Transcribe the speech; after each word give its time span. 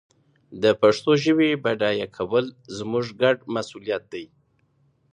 د 0.61 0.63
پښتو 0.81 1.11
ژبي 1.23 1.49
بډایه 1.63 2.07
کول 2.15 2.45
زموږ 2.77 3.05
ګډ 3.21 3.37
مسؤلیت 3.55 4.03
دی. 4.13 4.25